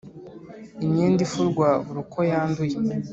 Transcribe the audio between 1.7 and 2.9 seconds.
buri uko yanduye